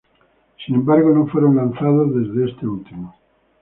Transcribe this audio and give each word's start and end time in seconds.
Sin 0.65 0.73
embargo, 0.73 1.11
no 1.11 1.27
fueron 1.27 1.57
lanzados 1.57 2.09
desde 2.15 2.49
este 2.49 2.65
último. 2.65 3.15